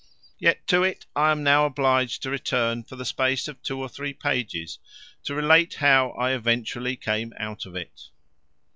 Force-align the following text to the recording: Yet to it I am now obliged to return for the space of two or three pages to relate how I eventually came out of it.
Yet 0.39 0.65
to 0.65 0.81
it 0.81 1.05
I 1.15 1.29
am 1.31 1.43
now 1.43 1.63
obliged 1.67 2.23
to 2.23 2.31
return 2.31 2.81
for 2.83 2.95
the 2.95 3.05
space 3.05 3.47
of 3.47 3.61
two 3.61 3.79
or 3.79 3.87
three 3.87 4.13
pages 4.13 4.79
to 5.25 5.35
relate 5.35 5.75
how 5.75 6.13
I 6.13 6.31
eventually 6.31 6.95
came 6.95 7.33
out 7.37 7.67
of 7.67 7.75
it. 7.75 8.09